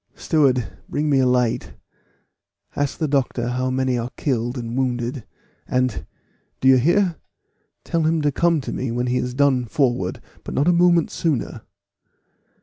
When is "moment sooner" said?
10.73-11.61